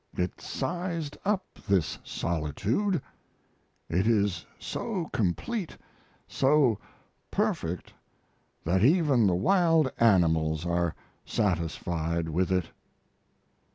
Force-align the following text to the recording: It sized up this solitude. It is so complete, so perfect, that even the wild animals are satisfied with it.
It 0.17 0.41
sized 0.41 1.15
up 1.23 1.45
this 1.69 1.99
solitude. 2.03 3.03
It 3.87 4.07
is 4.07 4.47
so 4.57 5.11
complete, 5.13 5.77
so 6.27 6.79
perfect, 7.29 7.93
that 8.65 8.83
even 8.83 9.27
the 9.27 9.35
wild 9.35 9.91
animals 9.99 10.65
are 10.65 10.95
satisfied 11.23 12.29
with 12.29 12.51
it. 12.51 12.71